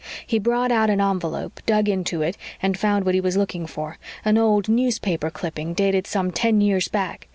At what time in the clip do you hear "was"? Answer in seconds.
3.21-3.37